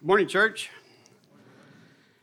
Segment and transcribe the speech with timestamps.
[0.00, 0.70] Morning, church.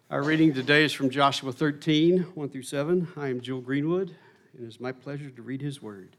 [0.10, 3.10] Our reading today is from Joshua 13, 1 through 7.
[3.18, 4.16] I am Joel Greenwood,
[4.54, 6.16] and it is my pleasure to read his word.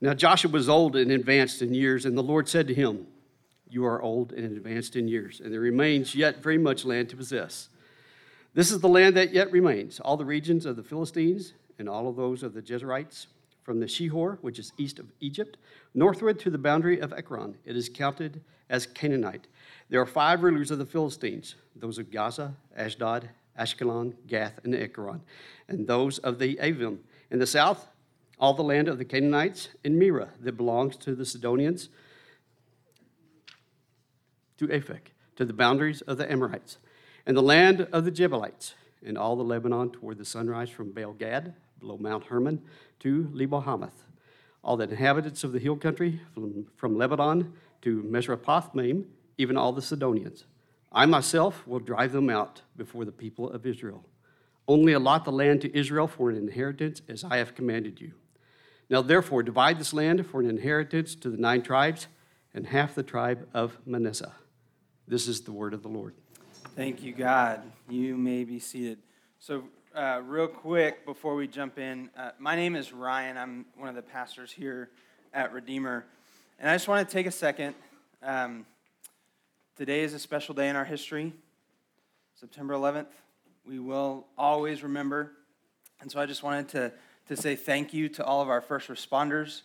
[0.00, 3.06] Now Joshua was old and advanced in years, and the Lord said to him,
[3.70, 7.16] You are old and advanced in years, and there remains yet very much land to
[7.16, 7.68] possess.
[8.54, 12.08] This is the land that yet remains, all the regions of the Philistines and all
[12.08, 13.28] of those of the Geshurites
[13.64, 15.56] from the Shihor, which is east of Egypt,
[15.94, 17.56] northward to the boundary of Ekron.
[17.64, 19.46] It is counted as Canaanite.
[19.88, 23.28] There are five rulers of the Philistines those of Gaza, Ashdod,
[23.58, 25.22] Ashkelon, Gath, and Ekron,
[25.68, 26.98] and those of the Avim.
[27.30, 27.88] In the south,
[28.38, 31.88] all the land of the Canaanites in Mearah that belongs to the Sidonians,
[34.58, 36.78] to Aphek, to the boundaries of the Amorites,
[37.26, 41.12] and the land of the Jebusites, and all the Lebanon toward the sunrise from Baal
[41.12, 42.62] Gad, below Mount Hermon,
[43.04, 44.06] to Lebo Hamath.
[44.64, 49.82] All the inhabitants of the hill country, from, from Lebanon to Mesrephoth-maim, even all the
[49.82, 50.46] Sidonians.
[50.90, 54.06] I myself will drive them out before the people of Israel.
[54.66, 58.12] Only allot the land to Israel for an inheritance as I have commanded you.
[58.88, 62.06] Now, therefore, divide this land for an inheritance to the nine tribes
[62.54, 64.32] and half the tribe of Manasseh.
[65.06, 66.14] This is the word of the Lord.
[66.74, 67.62] Thank you, God.
[67.90, 68.98] You may be seated.
[69.38, 69.64] So,
[69.94, 73.36] uh, real quick before we jump in, uh, my name is Ryan.
[73.36, 74.90] I'm one of the pastors here
[75.32, 76.04] at Redeemer.
[76.58, 77.74] And I just want to take a second.
[78.22, 78.66] Um,
[79.76, 81.32] today is a special day in our history,
[82.34, 83.06] September 11th.
[83.66, 85.32] We will always remember.
[86.00, 86.92] And so I just wanted to,
[87.28, 89.62] to say thank you to all of our first responders,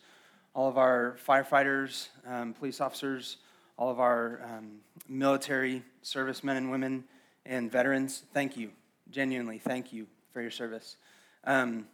[0.54, 3.38] all of our firefighters, um, police officers,
[3.78, 7.04] all of our um, military servicemen and women,
[7.46, 8.24] and veterans.
[8.32, 8.72] Thank you.
[9.12, 10.98] Genuinely, thank you for your service.
[11.44, 11.88] Um,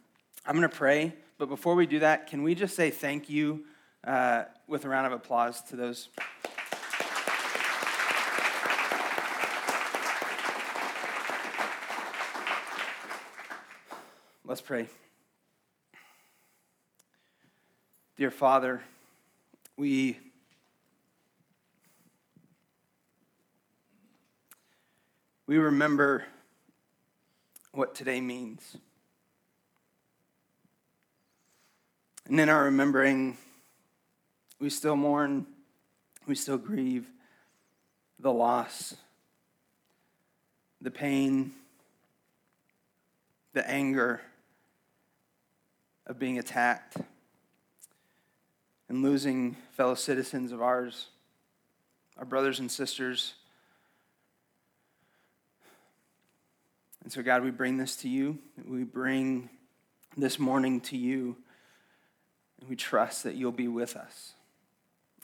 [0.44, 3.64] I'm going to pray, but before we do that, can we just say thank you
[4.04, 6.08] uh, with a round of applause to those?
[14.44, 14.88] Let's pray.
[18.16, 18.80] Dear Father,
[19.76, 20.16] we
[25.46, 26.24] we remember
[27.76, 28.76] what today means.
[32.26, 33.36] And in our remembering,
[34.58, 35.46] we still mourn,
[36.26, 37.06] we still grieve
[38.18, 38.96] the loss,
[40.80, 41.52] the pain,
[43.52, 44.22] the anger
[46.06, 46.96] of being attacked
[48.88, 51.08] and losing fellow citizens of ours,
[52.16, 53.34] our brothers and sisters
[57.06, 58.36] And so, God, we bring this to you.
[58.66, 59.48] We bring
[60.16, 61.36] this morning to you.
[62.58, 64.32] And we trust that you'll be with us.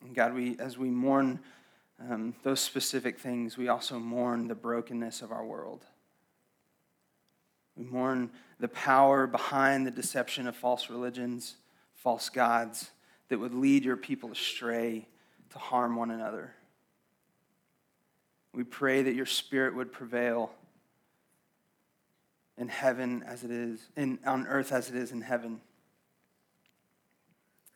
[0.00, 1.40] And God, we, as we mourn
[1.98, 5.84] um, those specific things, we also mourn the brokenness of our world.
[7.76, 11.56] We mourn the power behind the deception of false religions,
[11.96, 12.92] false gods
[13.28, 15.08] that would lead your people astray
[15.50, 16.54] to harm one another.
[18.54, 20.52] We pray that your spirit would prevail
[22.58, 25.60] in heaven as it is, in, on earth as it is in heaven.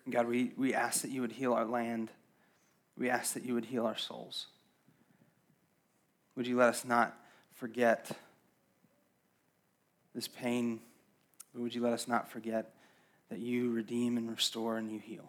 [0.08, 2.10] God, we, we ask that you would heal our land.
[2.96, 4.46] We ask that you would heal our souls.
[6.36, 7.18] Would you let us not
[7.54, 8.10] forget
[10.14, 10.80] this pain,
[11.52, 12.72] but would you let us not forget
[13.30, 15.28] that you redeem and restore and you heal?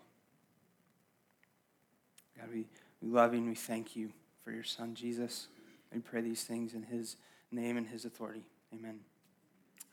[2.37, 2.65] God, we,
[3.01, 4.11] we love you and we thank you
[4.43, 5.47] for your son, Jesus.
[5.93, 7.15] We pray these things in his
[7.51, 8.43] name and his authority.
[8.73, 8.99] Amen.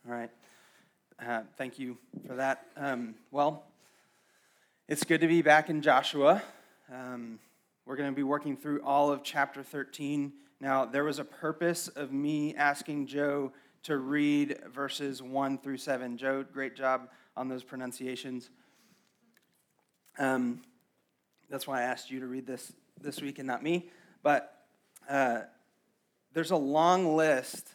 [0.07, 0.31] All right.
[1.27, 2.67] Uh, thank you for that.
[2.77, 3.65] Um, well,
[4.87, 6.43] it's good to be back in Joshua.
[6.93, 7.39] Um,
[7.87, 10.31] we're going to be working through all of chapter 13.
[10.61, 13.53] Now, there was a purpose of me asking Joe
[13.85, 16.19] to read verses 1 through 7.
[16.19, 18.51] Joe, great job on those pronunciations.
[20.19, 20.61] Um,
[21.49, 23.89] that's why I asked you to read this this week and not me.
[24.23, 24.67] But
[25.09, 25.41] uh,
[26.35, 27.71] there's a long list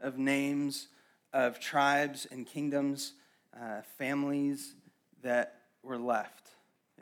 [0.00, 0.88] of names
[1.34, 3.12] of tribes and kingdoms,
[3.60, 4.76] uh, families
[5.22, 6.48] that were left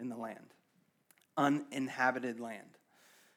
[0.00, 0.54] in the land,
[1.36, 2.78] uninhabited land.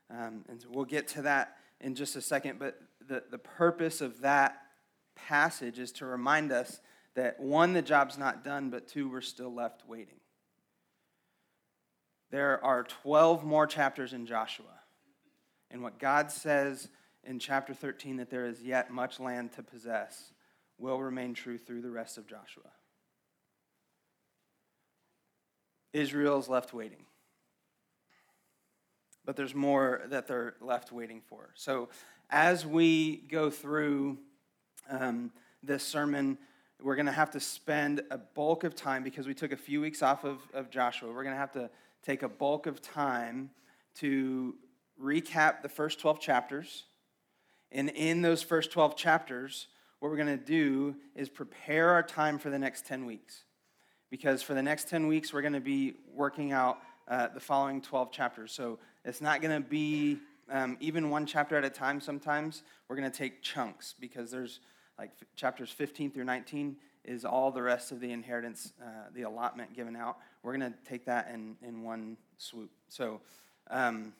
[0.10, 4.00] Um, and so we'll get to that in just a second, but the, the purpose
[4.00, 4.62] of that
[5.16, 6.80] passage is to remind us
[7.16, 10.20] that one, the job's not done, but two, we're still left waiting.
[12.32, 14.66] There are 12 more chapters in Joshua.
[15.70, 16.90] And what God says
[17.24, 20.32] in chapter 13 that there is yet much land to possess
[20.78, 22.72] will remain true through the rest of Joshua.
[25.94, 27.06] Israel's left waiting.
[29.26, 31.50] but there's more that they're left waiting for.
[31.56, 31.90] So
[32.30, 34.20] as we go through
[34.90, 35.32] um,
[35.64, 36.38] this sermon,
[36.82, 39.82] we're going to have to spend a bulk of time because we took a few
[39.82, 41.10] weeks off of, of Joshua.
[41.12, 41.70] We're going to have to
[42.04, 43.50] take a bulk of time
[43.96, 44.56] to
[45.02, 46.84] recap the first 12 chapters.
[47.72, 49.68] And in those first 12 chapters,
[50.06, 53.44] what we're going to do is prepare our time for the next 10 weeks.
[54.12, 57.82] Because for the next 10 weeks, we're going to be working out uh, the following
[57.82, 58.52] 12 chapters.
[58.52, 60.20] So it's not going to be
[60.52, 62.62] um, even one chapter at a time sometimes.
[62.88, 64.60] We're going to take chunks because there's
[65.00, 69.74] like chapters 15 through 19 is all the rest of the inheritance, uh, the allotment
[69.76, 70.20] given out.
[70.44, 72.70] We're going to take that in, in one swoop.
[72.90, 73.22] So,
[73.72, 74.14] um,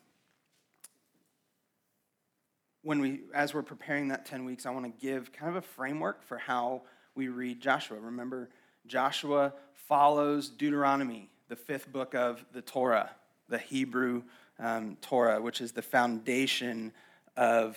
[2.86, 5.66] when we, as we're preparing that 10 weeks, I want to give kind of a
[5.66, 6.82] framework for how
[7.16, 7.98] we read Joshua.
[7.98, 8.48] Remember,
[8.86, 9.54] Joshua
[9.88, 13.10] follows Deuteronomy, the fifth book of the Torah,
[13.48, 14.22] the Hebrew
[14.60, 16.92] um, Torah, which is the foundation
[17.36, 17.76] of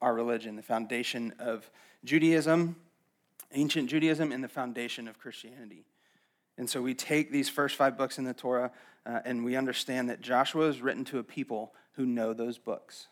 [0.00, 1.70] our religion, the foundation of
[2.02, 2.76] Judaism,
[3.52, 5.84] ancient Judaism, and the foundation of Christianity.
[6.56, 8.70] And so we take these first five books in the Torah
[9.04, 13.08] uh, and we understand that Joshua is written to a people who know those books.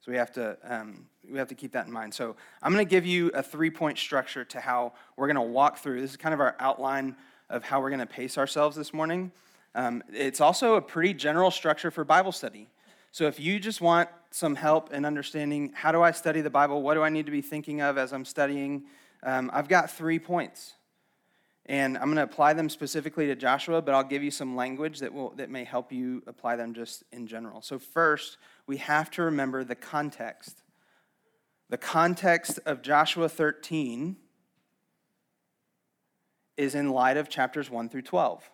[0.00, 2.14] So we have to, um, we have to keep that in mind.
[2.14, 5.42] So I'm going to give you a three point structure to how we're going to
[5.42, 6.00] walk through.
[6.00, 7.16] This is kind of our outline
[7.50, 9.32] of how we're going to pace ourselves this morning.
[9.74, 12.68] Um, it's also a pretty general structure for Bible study.
[13.12, 16.82] So if you just want some help in understanding how do I study the Bible,
[16.82, 18.84] what do I need to be thinking of as I'm studying,
[19.22, 20.74] um, I've got three points.
[21.68, 25.00] And I'm going to apply them specifically to Joshua, but I'll give you some language
[25.00, 27.60] that, will, that may help you apply them just in general.
[27.60, 30.62] So, first, we have to remember the context.
[31.68, 34.16] The context of Joshua 13
[36.56, 38.50] is in light of chapters 1 through 12.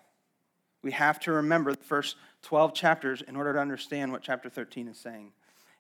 [0.83, 4.89] We have to remember the first 12 chapters in order to understand what chapter 13
[4.89, 5.33] is saying.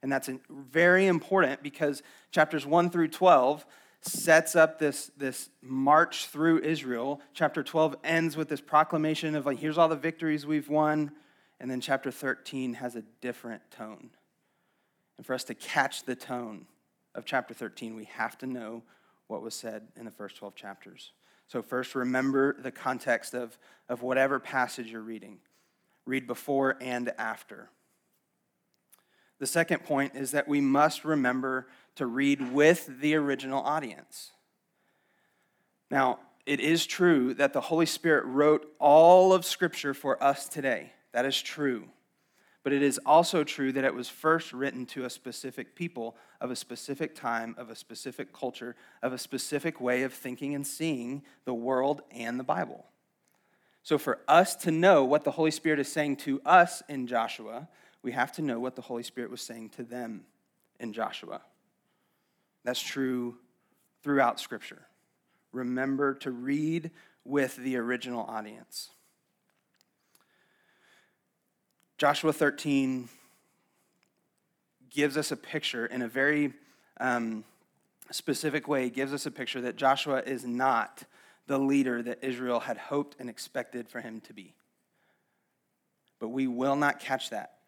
[0.02, 3.66] And that's very important because chapters 1 through 12
[4.06, 7.20] sets up this, this march through Israel.
[7.32, 11.12] Chapter 12 ends with this proclamation of, like, here's all the victories we've won.
[11.60, 14.10] And then chapter 13 has a different tone.
[15.16, 16.66] And for us to catch the tone
[17.14, 18.82] of chapter 13, we have to know
[19.28, 21.12] what was said in the first 12 chapters.
[21.46, 23.58] So, first, remember the context of,
[23.88, 25.38] of whatever passage you're reading.
[26.06, 27.70] Read before and after.
[29.38, 34.32] The second point is that we must remember to read with the original audience.
[35.90, 40.92] Now, it is true that the Holy Spirit wrote all of Scripture for us today.
[41.12, 41.88] That is true.
[42.62, 46.50] But it is also true that it was first written to a specific people of
[46.50, 51.22] a specific time, of a specific culture, of a specific way of thinking and seeing
[51.44, 52.86] the world and the Bible.
[53.82, 57.68] So, for us to know what the Holy Spirit is saying to us in Joshua,
[58.02, 60.24] we have to know what the Holy Spirit was saying to them
[60.80, 61.42] in Joshua.
[62.64, 63.36] That's true
[64.02, 64.82] throughout Scripture.
[65.52, 66.90] Remember to read
[67.24, 68.90] with the original audience.
[71.96, 73.08] Joshua 13
[74.90, 76.52] gives us a picture in a very
[77.00, 77.44] um,
[78.10, 81.04] specific way, gives us a picture that Joshua is not
[81.46, 84.54] the leader that Israel had hoped and expected for him to be.
[86.18, 87.58] But we will not catch that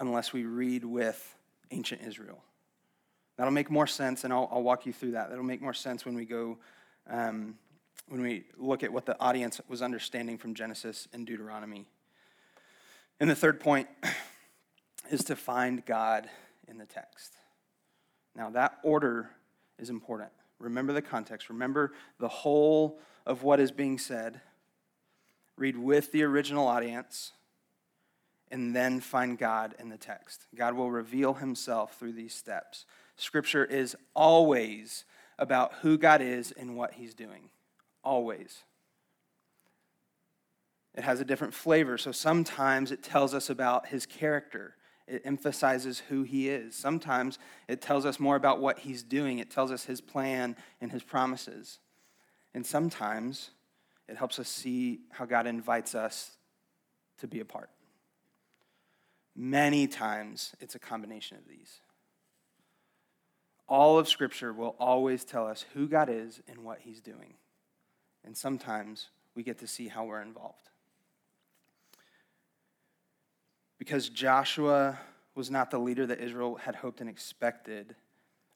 [0.00, 1.36] unless we read with
[1.70, 2.42] ancient Israel.
[3.36, 5.28] That'll make more sense, and I'll, I'll walk you through that.
[5.28, 6.58] That'll make more sense when we go,
[7.08, 7.56] um,
[8.08, 11.86] when we look at what the audience was understanding from Genesis and Deuteronomy.
[13.20, 13.88] And the third point
[15.10, 16.28] is to find God
[16.66, 17.34] in the text.
[18.34, 19.30] Now, that order
[19.78, 20.30] is important.
[20.58, 24.40] Remember the context, remember the whole of what is being said.
[25.58, 27.32] Read with the original audience,
[28.50, 30.46] and then find God in the text.
[30.54, 32.86] God will reveal himself through these steps.
[33.16, 35.04] Scripture is always
[35.38, 37.50] about who God is and what he's doing.
[38.04, 38.62] Always.
[40.94, 41.98] It has a different flavor.
[41.98, 44.76] So sometimes it tells us about his character.
[45.06, 46.74] It emphasizes who he is.
[46.74, 49.38] Sometimes it tells us more about what he's doing.
[49.38, 51.78] It tells us his plan and his promises.
[52.54, 53.50] And sometimes
[54.08, 56.32] it helps us see how God invites us
[57.18, 57.70] to be a part.
[59.34, 61.80] Many times it's a combination of these.
[63.68, 67.34] All of Scripture will always tell us who God is and what he's doing.
[68.24, 70.66] And sometimes we get to see how we're involved.
[73.78, 74.98] because Joshua
[75.34, 77.94] was not the leader that Israel had hoped and expected,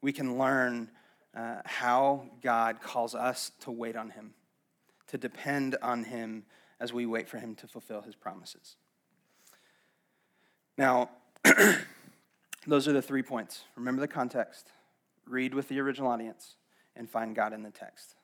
[0.00, 0.90] we can learn
[1.37, 4.35] uh, how God calls us to wait on him,
[5.09, 6.45] to depend on him
[6.81, 8.76] as we wait for him to fulfill his promises.
[10.79, 11.11] Now,
[12.67, 13.64] Those are the three points.
[13.75, 14.71] Remember the context,
[15.30, 16.56] read with the original audience,
[16.96, 18.14] and find God in the text.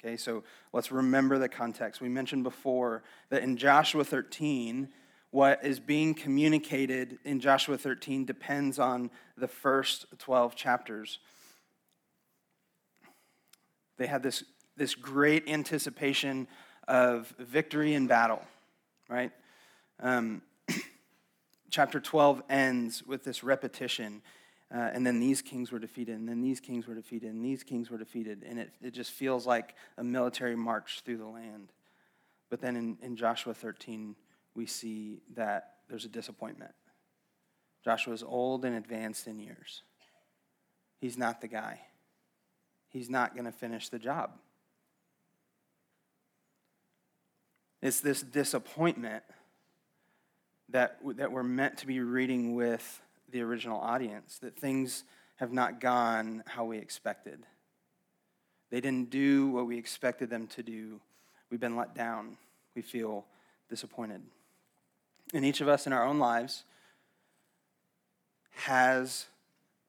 [0.00, 2.00] Okay, so let's remember the context.
[2.00, 4.88] We mentioned before that in Joshua 13,
[5.30, 11.18] what is being communicated in Joshua 13 depends on the first 12 chapters.
[13.98, 14.44] They had this,
[14.76, 16.46] this great anticipation
[16.86, 18.42] of victory in battle,
[19.08, 19.32] right?
[20.00, 20.42] Um,
[21.70, 24.22] chapter 12 ends with this repetition.
[24.74, 27.62] Uh, and then these kings were defeated, and then these kings were defeated, and these
[27.62, 28.44] kings were defeated.
[28.46, 31.72] And it, it just feels like a military march through the land.
[32.50, 34.14] But then in, in Joshua 13,
[34.54, 36.72] we see that there's a disappointment.
[37.82, 39.82] Joshua is old and advanced in years.
[41.00, 41.80] He's not the guy,
[42.88, 44.32] he's not going to finish the job.
[47.80, 49.22] It's this disappointment
[50.70, 55.04] that, that we're meant to be reading with the original audience, that things
[55.36, 57.44] have not gone how we expected.
[58.70, 61.00] They didn't do what we expected them to do.
[61.50, 62.36] We've been let down.
[62.74, 63.24] We feel
[63.68, 64.22] disappointed.
[65.32, 66.64] And each of us in our own lives
[68.50, 69.26] has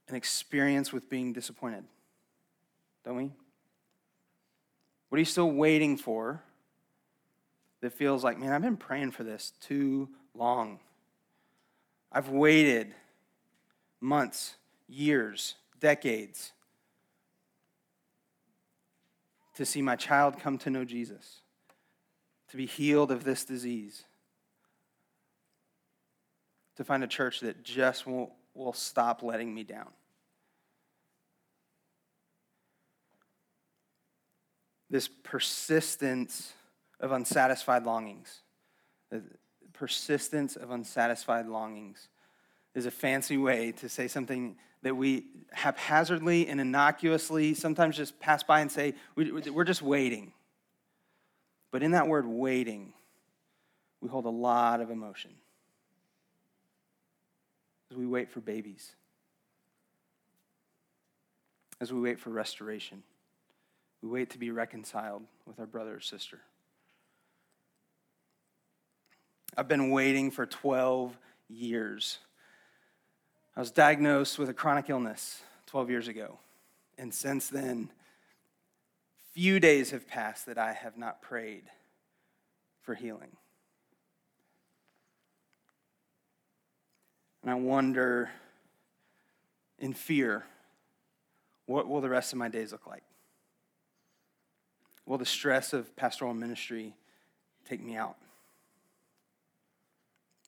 [0.08, 1.84] an experience with being disappointed,
[3.04, 3.32] don't we?
[5.10, 6.44] What are you still waiting for
[7.82, 10.80] that feels like, man, I've been praying for this too long?
[12.12, 12.94] I've waited
[14.02, 14.56] months,
[14.88, 16.52] years, decades
[19.56, 21.42] to see my child come to know Jesus,
[22.50, 24.06] to be healed of this disease,
[26.78, 29.90] to find a church that just won't, will stop letting me down.
[34.90, 36.54] This persistence
[37.02, 38.40] of unsatisfied longings,
[39.12, 39.22] the
[39.74, 42.08] persistence of unsatisfied longings
[42.80, 48.42] is a fancy way to say something that we haphazardly and innocuously sometimes just pass
[48.42, 50.32] by and say, we're just waiting.
[51.72, 52.94] But in that word waiting,
[54.02, 55.32] we hold a lot of emotion
[57.92, 58.96] as we wait for babies,
[61.82, 63.04] as we wait for restoration.
[64.02, 66.40] We wait to be reconciled with our brother or sister.
[69.58, 71.18] I've been waiting for 12
[71.50, 72.20] years
[73.56, 76.40] I was diagnosed with a chronic illness 12 years ago.
[76.98, 77.92] And since then,
[79.34, 81.64] few days have passed that I have not prayed
[82.82, 83.36] for healing.
[87.42, 88.30] And I wonder,
[89.78, 90.46] in fear,
[91.66, 93.04] what will the rest of my days look like?
[95.06, 96.96] Will the stress of pastoral ministry
[97.68, 98.18] take me out?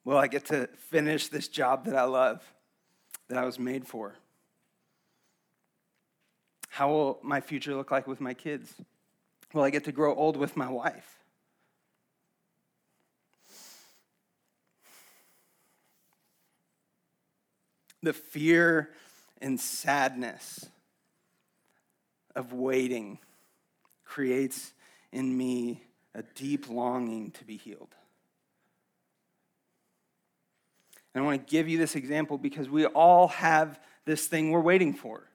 [0.03, 2.43] Will I get to finish this job that I love?
[3.31, 4.13] That I was made for?
[6.69, 8.73] How will my future look like with my kids?
[9.53, 11.17] Will I get to grow old with my wife?
[18.03, 18.89] The fear
[19.41, 20.65] and sadness
[22.35, 23.19] of waiting
[24.05, 24.71] creates
[25.11, 25.83] in me
[26.13, 27.95] a deep longing to be healed.
[31.13, 34.61] And I want to give you this example because we all have this thing we're
[34.61, 35.27] waiting for.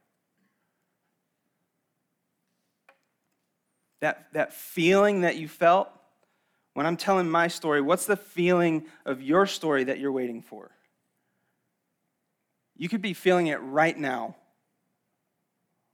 [4.01, 5.91] That, that feeling that you felt
[6.77, 10.71] when I'm telling my story, what's the feeling of your story that you're waiting for?
[12.77, 14.37] You could be feeling it right now.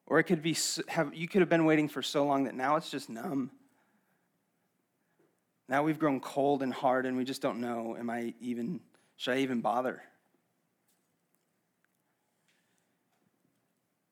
[0.07, 0.57] Or it could be
[0.89, 3.53] have you could have been waiting for so long that now it's just numb.
[5.69, 8.81] Now we've grown cold and hard and we just don't know am I even
[9.23, 10.03] should I even bother?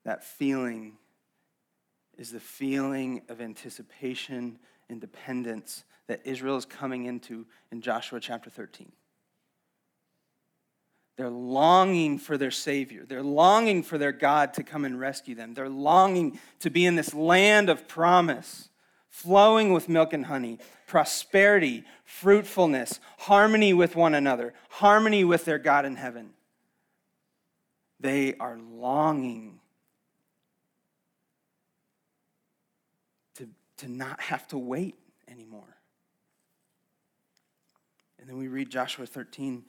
[0.05, 0.99] That feeling
[2.17, 8.51] is the feeling of anticipation and dependence that Israel is coming into in Joshua chapter
[8.51, 8.93] 13.
[11.17, 13.05] They're longing for their Savior.
[13.05, 15.55] They're longing for their God to come and rescue them.
[15.55, 18.69] They're longing to be in this land of promise
[19.11, 20.59] flowing with milk and honey,
[20.91, 26.31] prosperity, fruitfulness, harmony with one another, harmony with their God in heaven.
[28.01, 29.61] They are longing
[33.37, 34.97] to, to not have to wait
[35.29, 35.77] anymore.
[38.19, 39.65] And then we read Joshua 13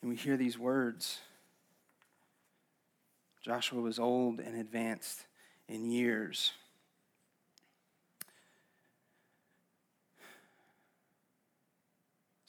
[0.00, 1.18] and we hear these words.
[3.44, 5.24] Joshua was old and advanced
[5.66, 6.52] in years.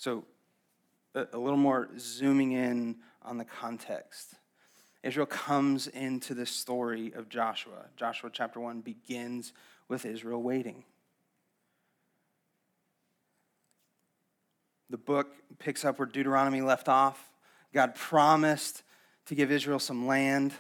[0.03, 0.25] So,
[1.15, 4.35] a, little more zooming in on the context.
[5.01, 7.85] Israel comes into the story of Joshua.
[7.95, 9.53] Joshua chapter 1 begins
[9.87, 10.83] with Israel waiting.
[14.89, 17.31] The book picks up where Deuteronomy left off.
[17.73, 18.83] God promised
[19.27, 20.51] to give Israel some land,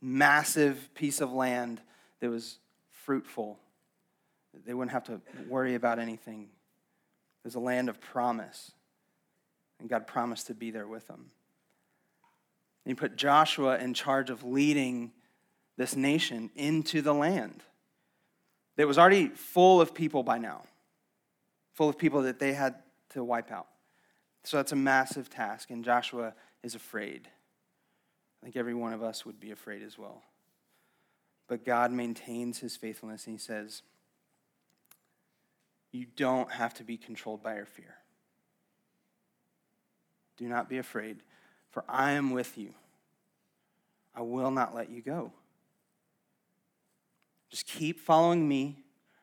[0.00, 1.82] massive piece of land
[2.20, 3.58] that was fruitful.
[4.64, 6.48] They wouldn't have to worry about anything.
[7.42, 8.72] It was a land of promise.
[9.78, 11.30] And God promised to be there with them.
[12.84, 15.12] And he put Joshua in charge of leading
[15.76, 17.62] this nation into the land
[18.76, 20.62] that was already full of people by now,
[21.74, 22.76] full of people that they had
[23.10, 23.66] to wipe out.
[24.44, 27.28] So that's a massive task, and Joshua is afraid.
[28.40, 30.22] I think every one of us would be afraid as well.
[31.46, 33.82] But God maintains his faithfulness, and he says,
[35.92, 37.94] You don't have to be controlled by your fear.
[40.36, 41.18] Do not be afraid,
[41.70, 42.74] for I am with you.
[44.14, 45.32] I will not let you go.
[47.50, 48.78] Just keep following me.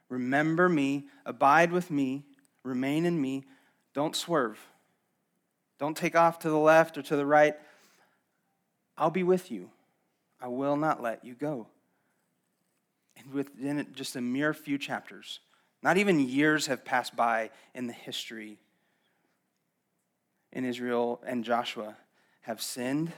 [0.09, 1.05] Remember me.
[1.25, 2.25] Abide with me.
[2.63, 3.45] Remain in me.
[3.93, 4.59] Don't swerve.
[5.79, 7.55] Don't take off to the left or to the right.
[8.97, 9.69] I'll be with you.
[10.41, 11.67] I will not let you go.
[13.17, 15.39] And within just a mere few chapters,
[15.81, 18.60] not even years have passed by in the history
[20.51, 21.96] in Israel and Joshua
[22.41, 23.12] have sinned.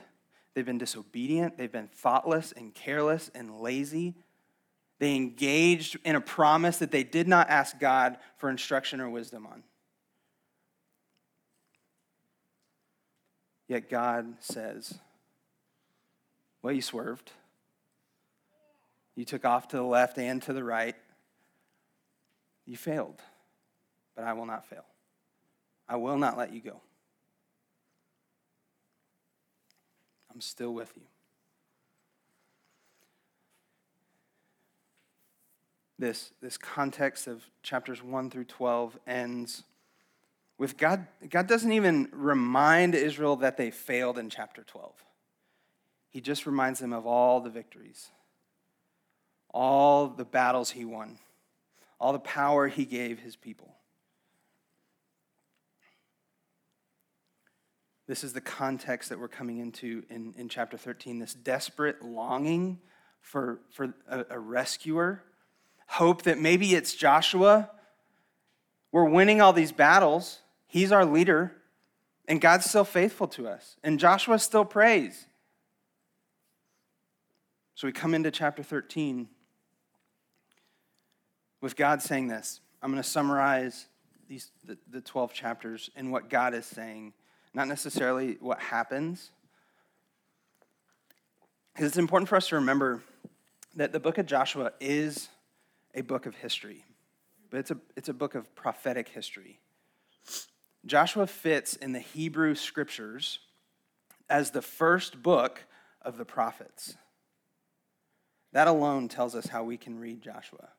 [0.54, 1.58] They've been disobedient.
[1.58, 4.16] They've been thoughtless and careless and lazy.
[5.00, 9.46] They engaged in a promise that they did not ask God for instruction or wisdom
[9.48, 9.64] on.
[13.68, 14.98] Yet God says,
[16.62, 17.32] Well, you swerved.
[19.16, 20.96] You took off to the left and to the right.
[22.70, 23.20] You failed,
[24.16, 24.86] but I will not fail.
[25.88, 26.80] I will not let you go.
[30.32, 31.02] I'm still with you.
[35.98, 39.64] This, this context of chapters 1 through 12 ends
[40.60, 41.08] with God.
[41.28, 44.94] God doesn't even remind Israel that they failed in chapter 12.
[46.12, 48.10] He just reminds them of all the victories,
[49.52, 51.18] all the battles he won,
[52.00, 53.76] all the power he gave his people.
[58.08, 62.80] This is the context that we're coming into in, in chapter 13 this desperate longing
[63.22, 65.24] for, for a, a rescuer,
[65.88, 67.70] hope that maybe it's Joshua.
[68.92, 71.52] We're winning all these battles, he's our leader,
[72.28, 75.28] and God's still faithful to us, and Joshua still prays.
[77.76, 79.30] So we come into chapter 13
[81.62, 82.62] with God saying this.
[82.82, 83.88] I'm going to summarize
[84.28, 87.14] these, the, the 12 chapters and what God is saying
[87.54, 89.32] not necessarily what happens.
[91.74, 93.02] Because it's important for us to remember
[93.76, 95.30] that the book of Joshua is
[95.96, 96.86] a book of history,
[97.50, 99.60] but it's a, it's a book of prophetic history.
[100.86, 103.40] Joshua fits in the Hebrew scriptures
[104.30, 105.66] as the first book
[106.02, 106.96] of the prophets.
[108.54, 110.70] That alone tells us how we can read Joshua.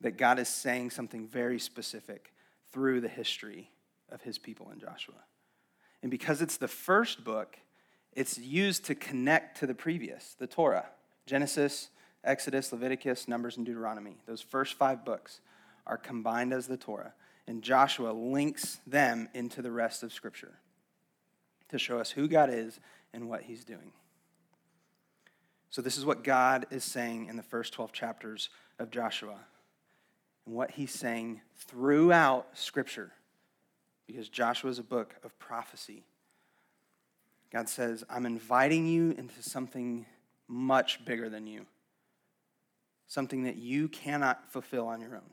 [0.00, 2.32] That God is saying something very specific
[2.72, 3.70] through the history
[4.10, 5.14] of his people in Joshua.
[6.02, 7.58] And because it's the first book,
[8.12, 10.86] it's used to connect to the previous, the Torah
[11.26, 11.88] Genesis,
[12.22, 14.16] Exodus, Leviticus, Numbers, and Deuteronomy.
[14.26, 15.40] Those first five books
[15.86, 17.14] are combined as the Torah.
[17.48, 20.54] And Joshua links them into the rest of Scripture
[21.68, 22.80] to show us who God is
[23.12, 23.92] and what he's doing.
[25.70, 29.40] So, this is what God is saying in the first 12 chapters of Joshua,
[30.46, 33.12] and what he's saying throughout Scripture
[34.06, 36.04] because Joshua is a book of prophecy.
[37.52, 40.06] God says, I'm inviting you into something
[40.48, 41.66] much bigger than you,
[43.08, 45.30] something that you cannot fulfill on your own.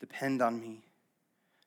[0.00, 0.84] Depend on me.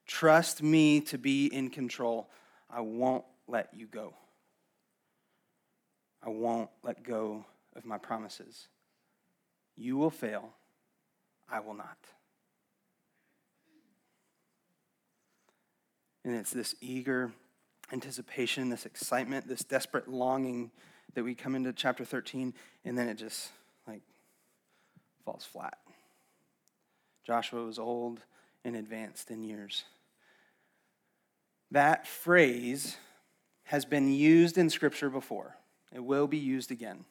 [0.06, 2.30] Trust me to be in control.
[2.70, 4.14] I won't let you go.
[6.24, 8.68] I won't let go of my promises.
[9.76, 10.54] You will fail.
[11.52, 11.98] I will not.
[16.24, 17.32] And it's this eager
[17.92, 20.72] anticipation, this excitement, this desperate longing
[21.16, 22.54] that we come into chapter 13,
[22.86, 23.50] and then it just
[23.88, 24.02] like
[25.26, 25.78] falls flat.
[27.26, 28.22] Joshua was old
[28.64, 29.86] and advanced in years.
[31.72, 32.98] That phrase
[33.64, 35.56] has been used in Scripture before.
[35.94, 37.06] It will be used again.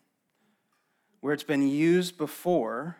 [1.21, 2.97] Where it's been used before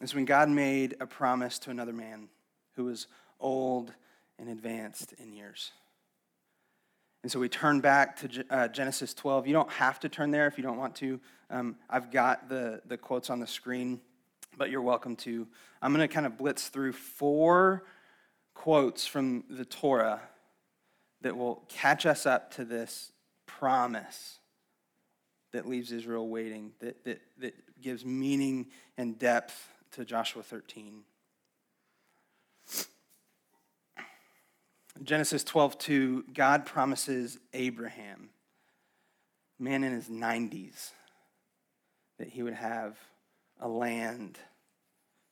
[0.00, 2.28] is when God made a promise to another man
[2.76, 3.06] who was
[3.38, 3.92] old
[4.38, 5.72] and advanced in years.
[7.22, 9.46] And so we turn back to uh, Genesis 12.
[9.46, 11.20] You don't have to turn there if you don't want to.
[11.48, 14.00] Um, I've got the, the quotes on the screen,
[14.58, 15.46] but you're welcome to.
[15.80, 17.84] I'm going to kind of blitz through four
[18.52, 20.20] quotes from the Torah
[21.22, 23.10] that will catch us up to this
[23.46, 24.38] promise
[25.52, 28.66] that leaves Israel waiting, that, that, that gives meaning
[28.98, 31.02] and depth to Joshua 13.
[35.02, 38.30] Genesis 12, 2, God promises Abraham,
[39.58, 40.90] man in his 90s,
[42.18, 42.96] that he would have
[43.60, 44.38] a land,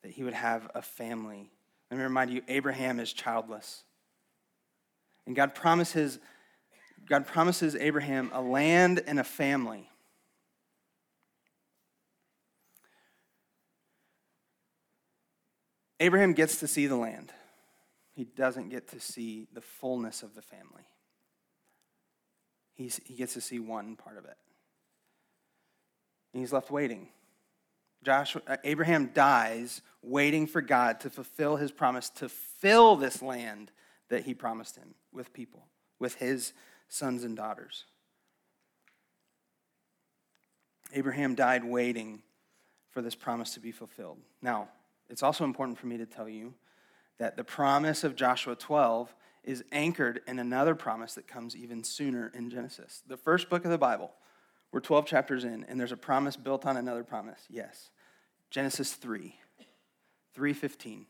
[0.03, 1.51] that he would have a family.
[1.91, 3.83] Let me remind you, Abraham is childless.
[5.27, 6.19] And God promises,
[7.09, 9.89] God promises Abraham a land and a family.
[16.03, 17.33] Abraham gets to see the land
[18.15, 20.87] he doesn't get to see the fullness of the family.
[22.75, 24.37] He's, he gets to see one part of it.
[26.33, 27.09] And he's left waiting.
[28.03, 33.71] Joshua, uh, Abraham dies waiting for God to fulfill his promise to fill this land
[34.09, 35.67] that he promised him with people,
[35.99, 36.53] with his
[36.89, 37.85] sons and daughters.
[40.93, 42.23] Abraham died waiting
[42.91, 44.19] for this promise to be fulfilled.
[44.43, 44.69] Now,
[45.09, 46.55] it's also important for me to tell you
[47.19, 52.31] that the promise of Joshua 12 is anchored in another promise that comes even sooner
[52.35, 53.03] in Genesis.
[53.07, 54.13] The first book of the Bible,
[54.71, 57.41] we're 12 chapters in, and there's a promise built on another promise.
[57.51, 57.91] Yes.
[58.51, 59.35] Genesis 3,
[60.35, 61.07] 315.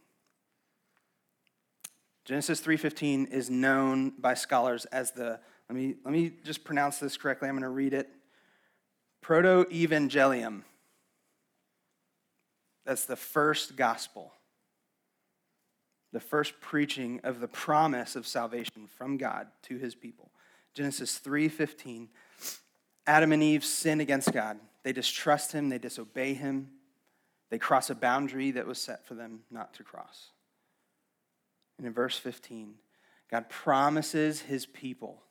[2.25, 7.17] Genesis 3:15 is known by scholars as the let me let me just pronounce this
[7.17, 7.49] correctly.
[7.49, 8.09] I'm going to read it.
[9.23, 10.63] Proto-evangelium.
[12.85, 14.33] That's the first gospel
[16.13, 20.31] the first preaching of the promise of salvation from God to his people.
[20.75, 22.11] Genesis 3:15
[23.07, 24.61] Adam and Eve sin against God.
[24.85, 26.79] They distrust him, they disobey him.
[27.51, 30.31] They cross a boundary that was set for them not to cross.
[31.79, 32.79] And in verse 15,
[33.29, 35.23] God promises his people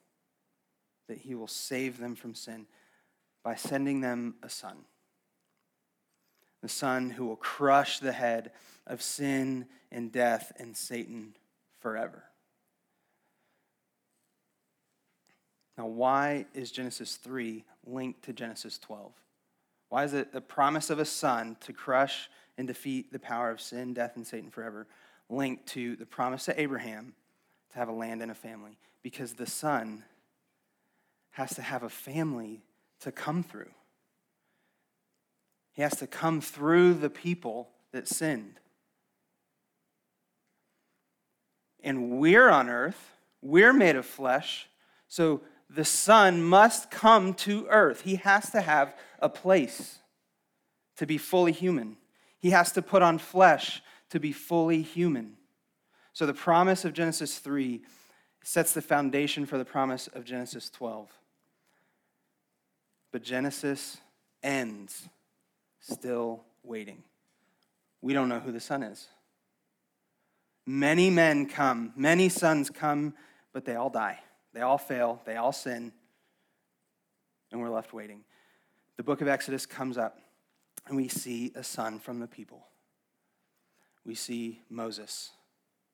[1.07, 2.67] that he will save them from sin
[3.41, 4.85] by sending them a son.
[6.61, 8.51] The son who will crush the head
[8.85, 11.35] of sin and death and Satan
[11.79, 12.23] forever.
[15.77, 19.11] Now, why is Genesis 3 linked to Genesis 12?
[19.89, 23.59] Why is it the promise of a son to crush and defeat the power of
[23.59, 24.87] sin, death, and Satan forever
[25.29, 27.13] linked to the promise to Abraham
[27.71, 28.77] to have a land and a family?
[29.01, 30.03] Because the son
[31.31, 32.61] has to have a family
[32.99, 33.71] to come through.
[35.81, 38.61] Has to come through the people that sinned.
[41.83, 44.67] and we're on earth, we're made of flesh,
[45.07, 48.01] so the Son must come to earth.
[48.01, 49.99] He has to have a place
[50.97, 51.97] to be fully human.
[52.39, 55.37] He has to put on flesh to be fully human.
[56.13, 57.81] So the promise of Genesis 3
[58.43, 61.09] sets the foundation for the promise of Genesis 12.
[63.11, 63.97] But Genesis
[64.43, 65.07] ends
[65.81, 67.03] still waiting.
[68.01, 69.07] We don't know who the Son is.
[70.65, 73.13] Many men come, many sons come,
[73.51, 74.19] but they all die.
[74.53, 75.91] They all fail, they all sin,
[77.51, 78.23] and we're left waiting.
[78.97, 80.19] The book of Exodus comes up,
[80.87, 82.67] and we see a son from the people.
[84.05, 85.31] We see Moses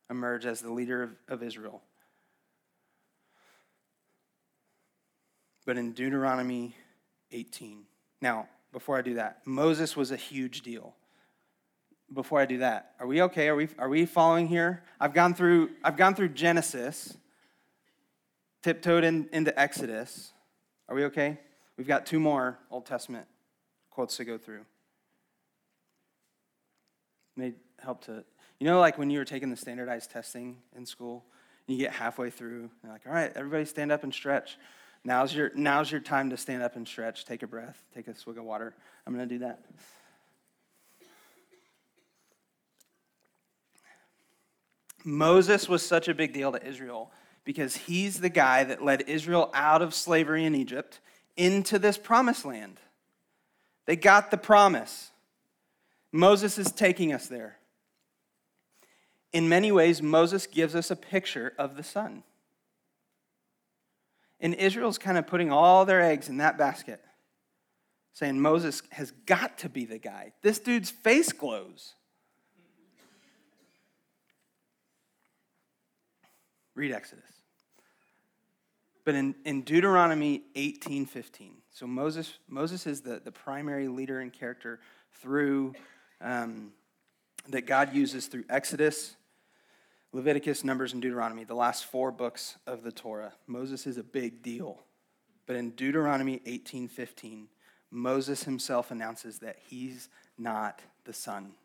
[0.09, 1.81] emerge as the leader of, of Israel.
[5.65, 6.75] But in Deuteronomy
[7.31, 7.83] 18,
[8.21, 8.47] now,
[8.77, 10.93] before I do that, Moses was a huge deal
[12.13, 13.49] before I do that, are we okay?
[13.49, 14.83] Are we, are we following here?
[14.99, 17.17] I've gone through, I've gone through Genesis,
[18.61, 20.31] tiptoed in, into Exodus.
[20.87, 21.37] Are we okay?
[21.77, 23.27] We've got two more Old Testament
[23.89, 24.61] quotes to go through.
[27.35, 28.23] May help to,
[28.59, 31.25] you know, like when you were taking the standardized testing in school,
[31.67, 34.57] and you get halfway through, you're like, all right, everybody stand up and stretch.
[35.07, 37.23] Now's your, now's your time to stand up and stretch.
[37.23, 38.73] Take a breath, take a swig of water.
[39.05, 39.61] I'm going to do that.
[45.05, 47.09] Moses was such a big deal to Israel
[47.45, 50.99] because he's the guy that led Israel out of slavery in Egypt
[51.37, 52.81] into this promised land.
[53.85, 55.11] They got the promise.
[56.11, 57.55] Moses is taking us there.
[59.31, 62.23] In many ways, Moses gives us a picture of the Son.
[64.39, 67.01] And Israel's kind of putting all their eggs in that basket,
[68.13, 70.33] saying Moses has got to be the guy.
[70.41, 71.93] This dude's face glows.
[76.75, 77.25] Read Exodus.
[79.03, 84.31] But in, in Deuteronomy 18 15, so Moses, Moses is the, the primary leader and
[84.31, 84.79] character
[85.21, 85.73] through
[86.21, 86.71] um,
[87.49, 89.15] that God uses through Exodus,
[90.13, 93.33] Leviticus, Numbers, and Deuteronomy, the last four books of the Torah.
[93.45, 94.83] Moses is a big deal.
[95.45, 97.49] But in Deuteronomy 18:15,
[97.89, 101.55] Moses himself announces that he's not the son.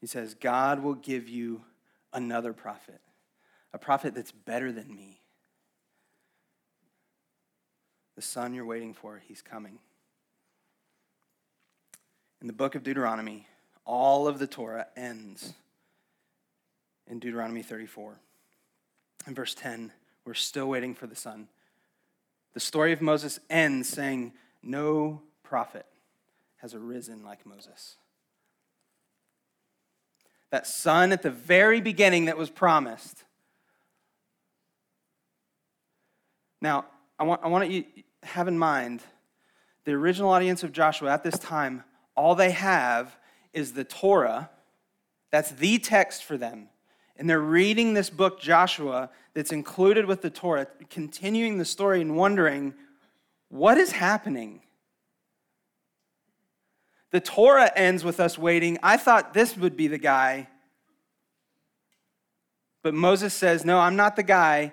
[0.00, 1.64] He says, God will give you
[2.12, 3.00] another prophet,
[3.72, 5.22] a prophet that's better than me.
[8.14, 9.78] The son you're waiting for, he's coming.
[12.42, 13.46] In the book of Deuteronomy,
[13.86, 15.54] all of the Torah ends
[17.08, 18.18] in Deuteronomy 34.
[19.26, 19.92] In verse 10,
[20.24, 21.48] we're still waiting for the son.
[22.54, 25.86] The story of Moses ends saying, No prophet
[26.58, 27.96] has arisen like Moses.
[30.50, 33.24] That son at the very beginning that was promised.
[36.60, 36.86] Now,
[37.18, 37.88] I want, I want you to
[38.22, 39.02] have in mind
[39.84, 41.84] the original audience of Joshua at this time,
[42.16, 43.16] all they have
[43.52, 44.48] is the Torah.
[45.30, 46.68] That's the text for them.
[47.16, 52.16] And they're reading this book, Joshua, that's included with the Torah, continuing the story and
[52.16, 52.74] wondering,
[53.48, 54.62] what is happening?
[57.12, 58.78] The Torah ends with us waiting.
[58.82, 60.48] I thought this would be the guy.
[62.82, 64.72] But Moses says, No, I'm not the guy.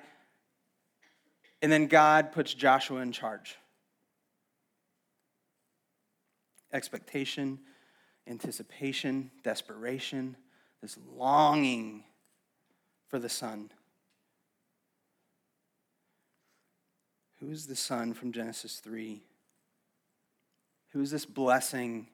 [1.62, 3.56] And then God puts Joshua in charge.
[6.74, 7.60] Expectation,
[8.28, 10.36] anticipation, desperation,
[10.82, 12.04] this longing
[13.12, 13.70] for the Son.
[17.42, 19.22] Who is the Son from Genesis 3?
[20.94, 22.08] Who is this blessing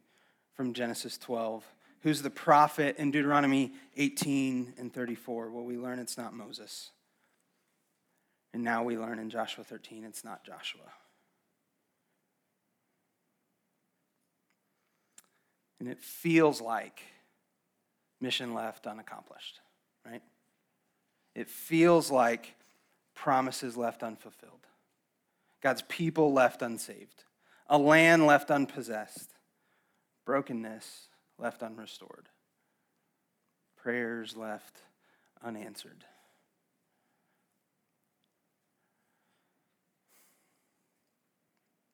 [0.55, 1.63] from Genesis 12?
[2.01, 5.51] Who's the prophet in Deuteronomy 18 and 34?
[5.51, 6.89] Well, we learn it's not Moses.
[8.53, 10.81] And now we learn in Joshua 13 it's not Joshua.
[15.79, 17.01] And it feels like
[18.19, 19.59] mission left unaccomplished?
[21.37, 22.55] It feels like
[23.13, 24.65] promises left unfulfilled,
[25.61, 27.25] God's people left unsaved,
[27.67, 29.35] a land left unpossessed,
[30.25, 32.29] brokenness left unrestored,
[33.75, 34.81] prayers left
[35.43, 36.05] unanswered.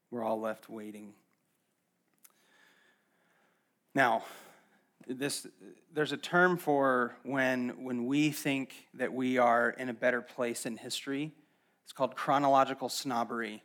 [0.10, 1.16] We're all left waiting.
[3.94, 4.24] Now,
[5.08, 5.48] this
[5.94, 10.66] there's a term for when when we think that we are in a better place
[10.66, 11.32] in history.
[11.84, 13.64] It's called chronological snobbery.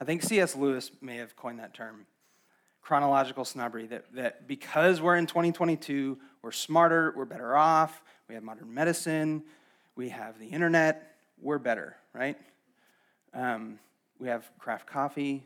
[0.00, 0.56] I think C.S.
[0.56, 2.06] Lewis may have coined that term.
[2.82, 8.42] Chronological snobbery that, that because we're in 2022 we're smarter we're better off we have
[8.42, 9.44] modern medicine
[9.94, 12.36] we have the internet we're better right?
[13.32, 13.78] Um,
[14.18, 15.44] we have craft coffee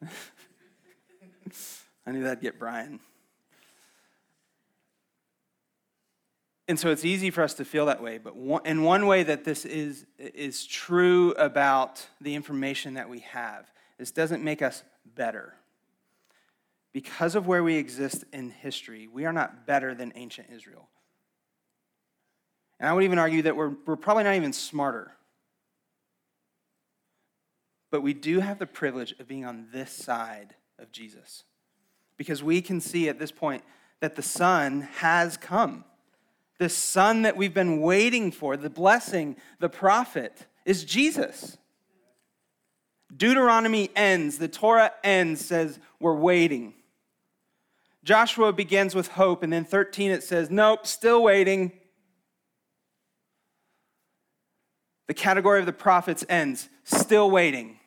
[2.06, 3.00] I knew that'd get Brian.
[6.66, 8.18] And so it's easy for us to feel that way.
[8.18, 13.20] But one, in one way that this is, is true about the information that we
[13.20, 14.82] have, this doesn't make us
[15.14, 15.54] better.
[16.92, 20.88] Because of where we exist in history, we are not better than ancient Israel.
[22.80, 25.12] And I would even argue that we're, we're probably not even smarter.
[27.90, 31.44] But we do have the privilege of being on this side of Jesus
[32.16, 33.62] because we can see at this point
[34.00, 35.84] that the Son has come.
[36.58, 41.58] The Son that we've been waiting for, the blessing, the prophet, is Jesus.
[43.14, 46.74] Deuteronomy ends, the Torah ends, says, We're waiting.
[48.04, 51.72] Joshua begins with hope, and then 13 it says, Nope, still waiting.
[55.06, 57.78] The category of the prophets ends, still waiting.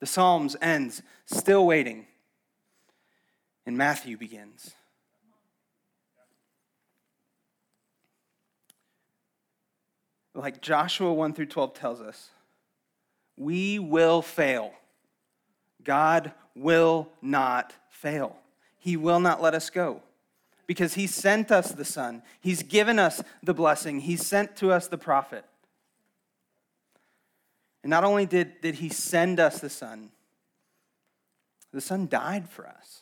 [0.00, 2.06] The Psalms ends, still waiting.
[3.66, 4.74] And Matthew begins.
[10.34, 12.30] Like Joshua 1 through 12 tells us,
[13.36, 14.72] we will fail.
[15.82, 18.36] God will not fail.
[18.78, 20.02] He will not let us go
[20.66, 22.22] because He sent us the Son.
[22.40, 24.00] He's given us the blessing.
[24.00, 25.44] He sent to us the prophet.
[27.88, 30.10] And not only did, did he send us the Son,
[31.72, 33.00] the Son died for us.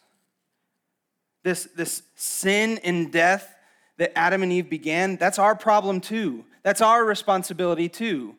[1.42, 3.52] This, this sin and death
[3.96, 6.44] that Adam and Eve began, that's our problem too.
[6.62, 8.36] That's our responsibility too.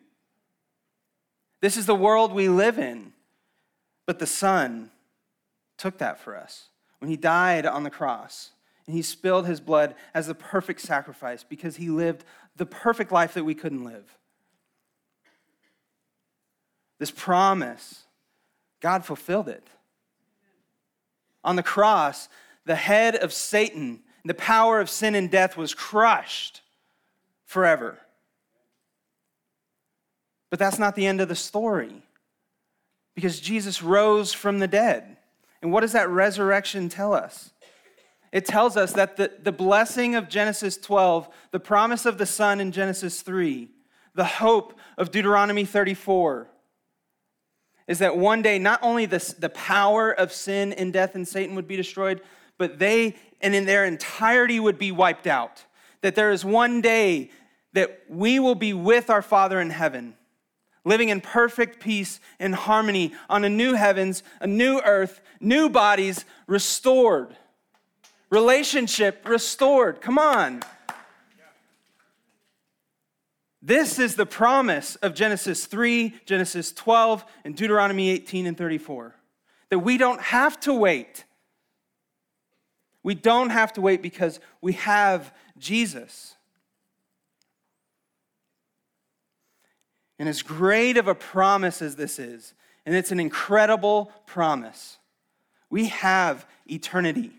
[1.60, 3.12] This is the world we live in.
[4.06, 4.90] But the Son
[5.76, 8.52] took that for us when he died on the cross.
[8.86, 12.24] And he spilled his blood as the perfect sacrifice because he lived
[12.56, 14.18] the perfect life that we couldn't live.
[16.98, 18.04] This promise,
[18.80, 19.66] God fulfilled it.
[21.44, 22.28] On the cross,
[22.64, 26.62] the head of Satan, the power of sin and death was crushed
[27.44, 27.98] forever.
[30.50, 32.02] But that's not the end of the story
[33.14, 35.16] because Jesus rose from the dead.
[35.60, 37.50] And what does that resurrection tell us?
[38.30, 42.60] It tells us that the, the blessing of Genesis 12, the promise of the Son
[42.60, 43.68] in Genesis 3,
[44.14, 46.48] the hope of Deuteronomy 34,
[47.88, 51.56] is that one day not only the, the power of sin and death and Satan
[51.56, 52.20] would be destroyed,
[52.58, 55.64] but they and in their entirety would be wiped out.
[56.02, 57.30] That there is one day
[57.72, 60.14] that we will be with our Father in heaven,
[60.84, 66.24] living in perfect peace and harmony on a new heavens, a new earth, new bodies
[66.46, 67.36] restored,
[68.30, 70.00] relationship restored.
[70.00, 70.62] Come on.
[73.68, 79.14] This is the promise of Genesis 3, Genesis 12, and Deuteronomy 18 and 34.
[79.68, 81.26] That we don't have to wait.
[83.02, 86.34] We don't have to wait because we have Jesus.
[90.18, 92.54] And as great of a promise as this is,
[92.86, 94.96] and it's an incredible promise,
[95.68, 97.32] we have eternity.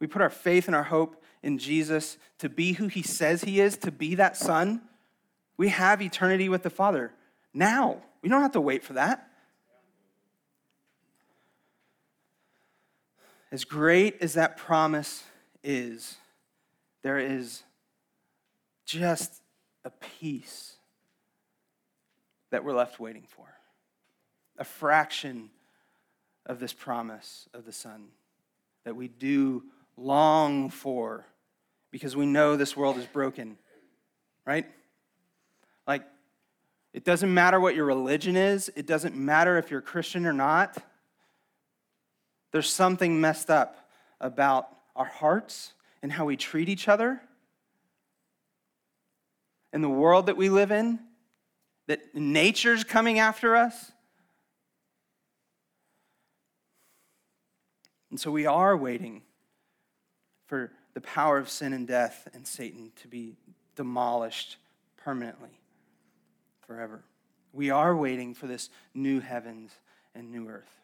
[0.00, 3.60] We put our faith and our hope in Jesus to be who he says he
[3.60, 4.82] is, to be that son.
[5.56, 7.12] We have eternity with the Father
[7.54, 8.02] now.
[8.20, 9.30] We don't have to wait for that.
[13.52, 15.22] As great as that promise
[15.62, 16.16] is,
[17.02, 17.62] there is
[18.84, 19.40] just
[19.84, 20.74] a piece
[22.50, 23.46] that we're left waiting for.
[24.58, 25.50] A fraction
[26.44, 28.08] of this promise of the Son
[28.82, 29.62] that we do
[29.96, 31.24] long for
[31.96, 33.56] because we know this world is broken,
[34.44, 34.66] right?
[35.86, 36.02] Like,
[36.92, 40.76] it doesn't matter what your religion is, it doesn't matter if you're Christian or not.
[42.52, 43.88] There's something messed up
[44.20, 47.18] about our hearts and how we treat each other
[49.72, 50.98] and the world that we live in,
[51.86, 53.90] that nature's coming after us.
[58.10, 59.22] And so we are waiting
[60.44, 63.36] for the power of sin and death and Satan to be
[63.74, 64.56] demolished
[64.96, 65.60] permanently,
[66.66, 67.04] forever.
[67.52, 69.72] We are waiting for this new heavens
[70.14, 70.80] and new earth.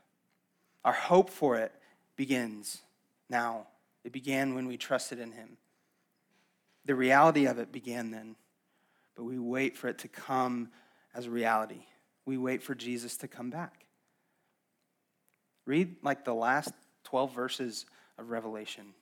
[0.84, 1.72] Our hope for it
[2.14, 2.82] begins
[3.30, 3.68] now.
[4.04, 5.56] It began when we trusted in Him.
[6.84, 8.36] The reality of it began then
[9.16, 10.68] but we wait for it to come
[11.14, 11.86] as a reality.
[12.26, 13.86] We wait for Jesus to come back.
[15.64, 16.72] Read like the last
[17.04, 17.86] 12 verses
[18.18, 18.92] of Revelation.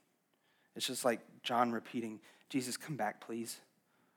[0.77, 3.59] It's just like John repeating, Jesus, come back, please.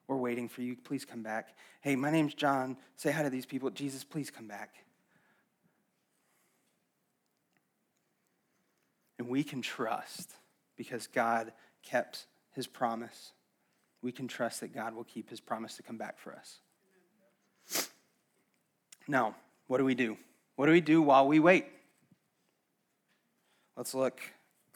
[0.07, 0.75] We're waiting for you.
[0.75, 1.55] Please come back.
[1.81, 2.77] Hey, my name's John.
[2.95, 3.69] Say hi to these people.
[3.69, 4.75] Jesus, please come back.
[9.17, 10.31] And we can trust
[10.75, 13.31] because God kept his promise
[14.03, 16.59] we can trust that God will keep his promise to come back for us.
[19.07, 19.35] Now,
[19.67, 20.17] what do we do?
[20.57, 21.65] What do we do while we wait?
[23.75, 24.21] Let's look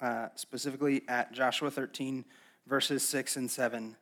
[0.02, 2.26] uh, specifically at Joshua 13,
[2.68, 3.96] verses 6 and 7.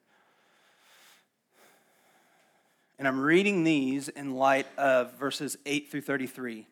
[2.97, 6.67] And I'm reading these in light of verses 8 through 33.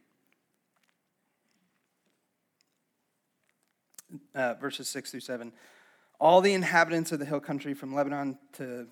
[4.35, 5.51] Uh, verses 6 through 7
[6.23, 8.87] all the inhabitants of the hill country from Lebanon to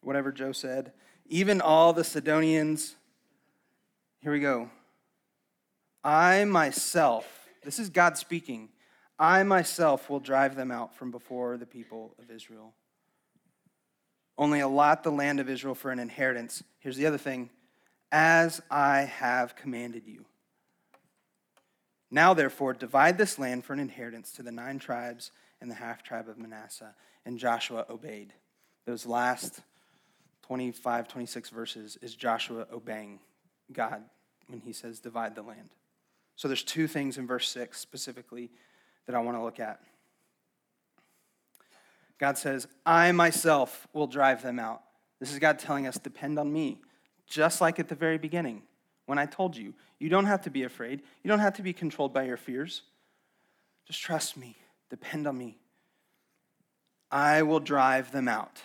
[0.00, 0.92] whatever Joe said,
[1.28, 2.96] even all the Sidonians.
[4.20, 4.68] Here we go.
[6.02, 8.70] I myself, this is God speaking,
[9.20, 12.72] I myself will drive them out from before the people of Israel.
[14.38, 16.64] Only allot the land of Israel for an inheritance.
[16.78, 17.50] Here's the other thing
[18.10, 20.24] as I have commanded you.
[22.10, 25.30] Now, therefore, divide this land for an inheritance to the nine tribes
[25.60, 26.94] and the half tribe of Manasseh.
[27.26, 28.32] And Joshua obeyed.
[28.86, 29.60] Those last
[30.42, 33.20] 25, 26 verses is Joshua obeying
[33.70, 34.02] God
[34.48, 35.68] when he says, divide the land.
[36.34, 38.50] So there's two things in verse 6 specifically
[39.10, 39.80] that I want to look at.
[42.18, 44.82] God says, I myself will drive them out.
[45.18, 46.80] This is God telling us, depend on me,
[47.26, 48.62] just like at the very beginning
[49.06, 49.74] when I told you.
[49.98, 52.82] You don't have to be afraid, you don't have to be controlled by your fears.
[53.86, 54.56] Just trust me.
[54.88, 55.58] Depend on me.
[57.10, 58.62] I will drive them out.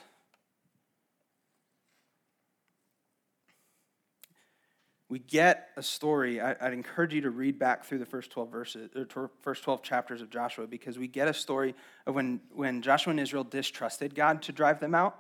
[5.16, 6.42] We get a story.
[6.42, 9.82] I, would encourage you to read back through the first 12 verses, or first 12
[9.82, 11.74] chapters of Joshua, because we get a story
[12.06, 15.18] of when, when Joshua and Israel distrusted God to drive them out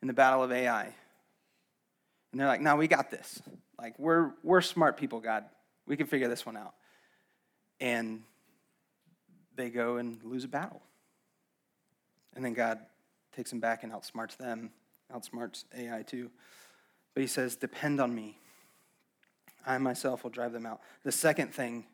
[0.00, 0.86] in the battle of Ai.
[2.32, 3.40] And they're like, no, we got this.
[3.78, 5.44] Like, we're, we're smart people, God.
[5.86, 6.74] We can figure this one out.
[7.78, 8.24] And
[9.54, 10.82] they go and lose a battle.
[12.34, 12.80] And then God
[13.36, 14.72] takes them back and outsmarts them,
[15.14, 16.32] outsmarts Ai too.
[17.14, 18.38] But he says, Depend on me.
[19.66, 20.80] I myself will drive them out.
[21.04, 21.84] The second thing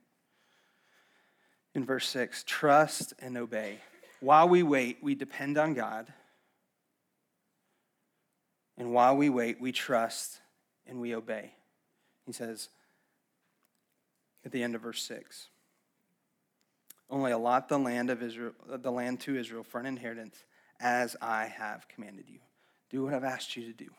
[1.75, 3.79] in verse 6 trust and obey.
[4.21, 6.13] While we wait, we depend on God.
[8.77, 10.39] And while we wait, we trust
[10.87, 11.53] and we obey.
[12.27, 12.69] He says
[14.45, 15.49] at the end of verse 6
[17.11, 20.45] Only allot the land of Israel, the land to Israel for an inheritance,
[20.81, 22.39] as I have commanded you.
[22.91, 23.91] Do what I've asked you to do.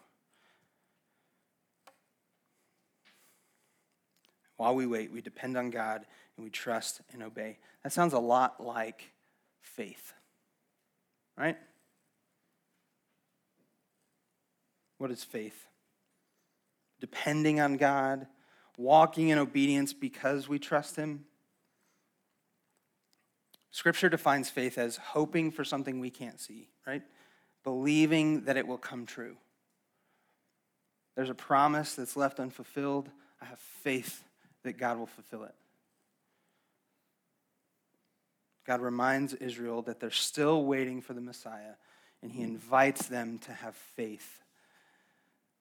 [4.60, 6.06] While we wait, we depend on God
[6.36, 7.60] and we trust and obey.
[7.82, 9.14] That sounds a lot like
[9.62, 10.12] faith,
[11.38, 11.56] right?
[14.98, 15.66] What is faith?
[17.00, 18.28] Depending on God,
[18.76, 21.24] walking in obedience because we trust Him.
[23.72, 27.04] Scripture defines faith as hoping for something we can't see, right?
[27.64, 29.38] Believing that it will come true.
[31.16, 33.10] There's a promise that's left unfulfilled.
[33.42, 34.26] I have faith
[34.64, 35.56] that God will fulfill it.
[38.66, 41.74] God reminds Israel that they're still waiting for the Messiah,
[42.22, 44.44] and he invites them to have faith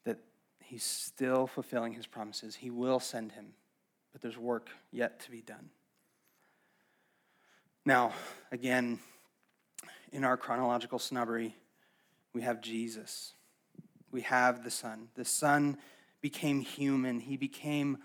[0.04, 0.18] that
[0.60, 2.56] he's still fulfilling his promises.
[2.56, 3.54] He will send him,
[4.12, 5.70] but there's work yet to be done.
[7.86, 8.12] Now,
[8.52, 8.98] again,
[10.12, 11.54] in our chronological snobbery,
[12.34, 13.32] we have Jesus.
[14.10, 15.08] We have the Son.
[15.14, 15.78] The Son
[16.20, 17.20] became human.
[17.20, 17.98] He became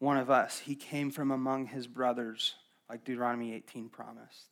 [0.00, 0.58] one of us.
[0.58, 2.56] He came from among his brothers,
[2.88, 4.48] like Deuteronomy 18 promised.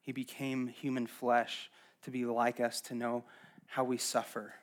[0.00, 1.70] He became human flesh
[2.02, 3.24] to be like us, to know
[3.66, 4.54] how we suffer.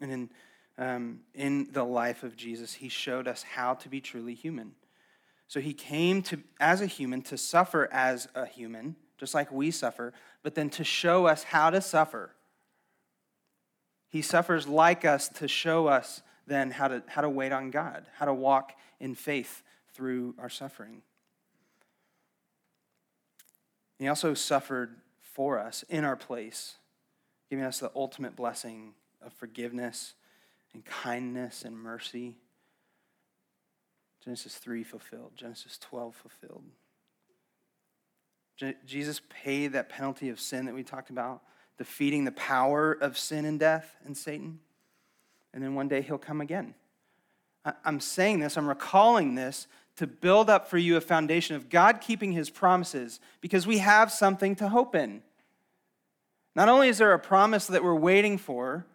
[0.00, 0.30] And in,
[0.76, 4.72] um, in the life of Jesus, he showed us how to be truly human.
[5.46, 9.70] So he came to, as a human to suffer as a human, just like we
[9.70, 10.12] suffer,
[10.42, 12.30] but then to show us how to suffer.
[14.08, 18.04] He suffers like us to show us then how to, how to wait on God,
[18.16, 19.62] how to walk in faith
[19.94, 21.02] through our suffering.
[23.98, 26.74] He also suffered for us in our place,
[27.48, 30.14] giving us the ultimate blessing of forgiveness
[30.74, 32.36] and kindness and mercy.
[34.24, 36.64] Genesis 3 fulfilled, Genesis 12 fulfilled.
[38.56, 41.42] Je- Jesus paid that penalty of sin that we talked about,
[41.78, 44.58] defeating the power of sin and death and Satan
[45.52, 46.74] and then one day he'll come again.
[47.84, 52.00] I'm saying this, I'm recalling this to build up for you a foundation of God
[52.00, 55.22] keeping his promises because we have something to hope in.
[56.54, 58.86] Not only is there a promise that we're waiting for,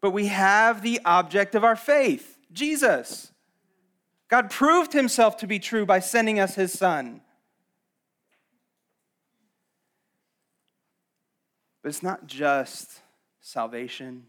[0.00, 3.32] but we have the object of our faith, Jesus.
[4.28, 7.20] God proved himself to be true by sending us his son.
[11.82, 13.00] But it's not just
[13.40, 14.24] salvation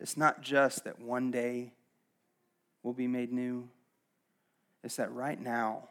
[0.00, 1.72] it's not just that one day
[2.82, 3.68] will be made new,
[4.84, 5.88] it's that right now,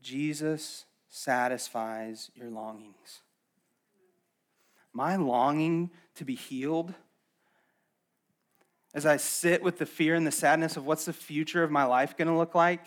[0.00, 3.20] Jesus satisfies your longings.
[4.92, 6.92] My longing to be healed,
[8.92, 11.84] as I sit with the fear and the sadness of what's the future of my
[11.84, 12.84] life going to look like,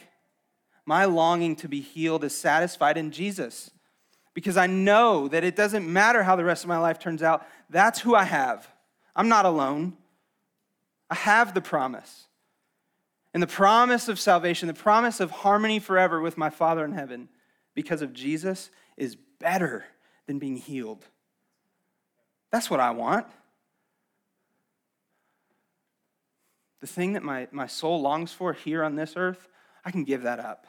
[0.86, 3.71] my longing to be healed is satisfied in Jesus
[4.36, 7.47] because I know that it doesn't matter how the rest of my life turns out.
[7.69, 8.67] That's who I have.
[9.15, 9.97] I'm not alone.
[11.10, 12.28] I have the promise.
[13.34, 17.28] And the promise of salvation, the promise of harmony forever with my Father in heaven
[17.74, 19.86] because of Jesus is better
[20.26, 21.06] than being healed.
[22.51, 23.28] That's what I want.
[26.80, 29.49] The thing that my, my soul longs for here on this earth,
[29.84, 30.68] I can give that up.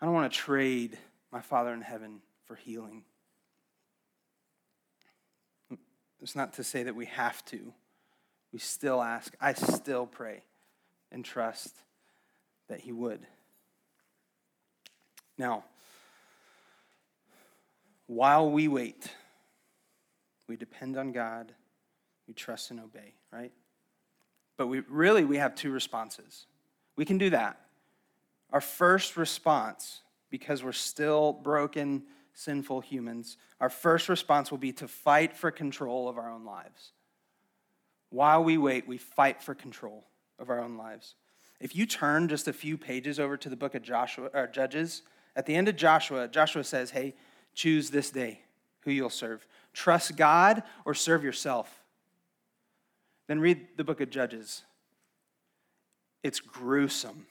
[0.00, 0.98] I don't want to trade
[1.30, 3.04] my Father in heaven for healing.
[6.22, 7.72] It's not to say that we have to.
[8.52, 9.34] We still ask.
[9.40, 10.44] I still pray
[11.10, 11.74] and trust
[12.68, 13.20] that He would.
[15.36, 15.64] Now,
[18.06, 19.10] while we wait,
[20.46, 21.52] we depend on God,
[22.28, 23.52] we trust and obey, right?
[24.56, 26.46] But we really we have two responses.
[26.94, 27.58] We can do that.
[28.52, 32.04] Our first response, because we're still broken
[32.34, 36.92] sinful humans, our first response will be to fight for control of our own lives.
[38.10, 40.06] While we wait, we fight for control
[40.38, 41.14] of our own lives.
[41.60, 45.02] If you turn just a few pages over to the book of Joshua or Judges,
[45.36, 47.14] at the end of Joshua, Joshua says, "Hey,
[47.54, 48.44] choose this day
[48.80, 49.46] who you'll serve.
[49.72, 51.84] Trust God or serve yourself."
[53.28, 54.64] Then read the book of Judges.
[56.22, 57.26] It's gruesome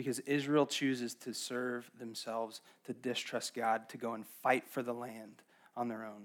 [0.00, 4.94] because Israel chooses to serve themselves, to distrust God, to go and fight for the
[4.94, 5.42] land
[5.76, 6.22] on their own.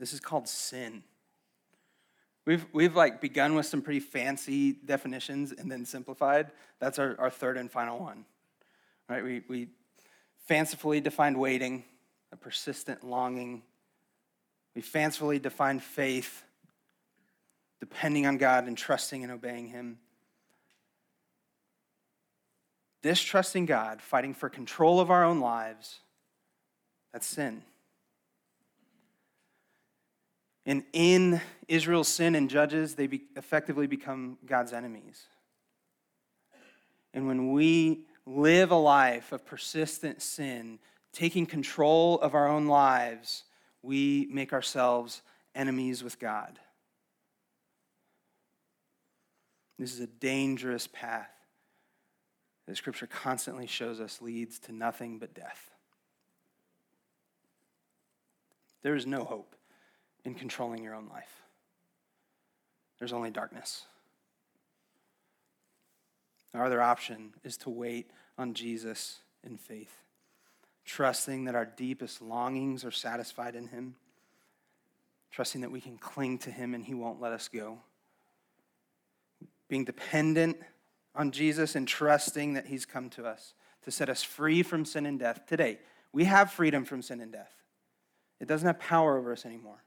[0.00, 1.04] This is called sin.
[2.44, 6.50] We've, we've like begun with some pretty fancy definitions and then simplified.
[6.80, 8.24] That's our, our third and final one.
[9.08, 9.22] Right?
[9.22, 9.68] We, we
[10.46, 11.84] fancifully defined waiting,
[12.32, 13.62] a persistent longing.
[14.74, 16.42] We fancifully defined faith,
[17.80, 19.98] depending on God and trusting and obeying Him.
[23.02, 26.00] Distrusting God, fighting for control of our own lives,
[27.12, 27.62] that's sin.
[30.64, 35.22] And in Israel's sin and judges, they be effectively become God's enemies.
[37.14, 40.80] And when we live a life of persistent sin,
[41.12, 43.44] taking control of our own lives,
[43.82, 45.22] we make ourselves
[45.54, 46.58] enemies with God.
[49.78, 51.30] This is a dangerous path
[52.66, 55.70] that Scripture constantly shows us leads to nothing but death.
[58.82, 59.54] There is no hope
[60.24, 61.42] in controlling your own life.
[62.98, 63.84] There's only darkness.
[66.54, 70.02] Our other option is to wait on Jesus in faith,
[70.84, 73.96] trusting that our deepest longings are satisfied in Him,
[75.30, 77.80] trusting that we can cling to Him and He won't let us go,
[79.68, 80.58] being dependent
[81.14, 85.06] on Jesus and trusting that He's come to us to set us free from sin
[85.06, 85.46] and death.
[85.46, 85.78] Today,
[86.12, 87.52] we have freedom from sin and death,
[88.40, 89.82] it doesn't have power over us anymore.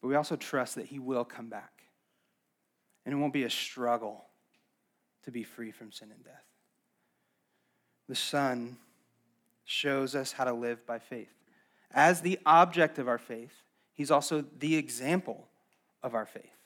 [0.00, 1.82] But we also trust that He will come back.
[3.04, 4.24] And it won't be a struggle
[5.24, 6.44] to be free from sin and death.
[8.08, 8.78] The Son
[9.64, 11.32] shows us how to live by faith.
[11.92, 13.52] As the object of our faith,
[13.92, 15.48] He's also the example
[16.02, 16.59] of our faith.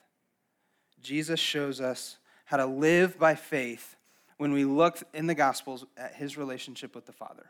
[1.05, 3.95] Jesus shows us how to live by faith
[4.37, 7.45] when we look in the Gospels at His relationship with the Father.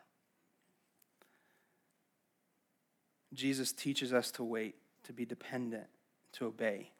[3.33, 5.87] Jesus teaches us to wait to be dependent,
[6.33, 6.91] to obey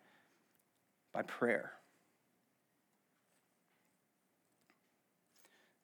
[1.14, 1.74] by prayer.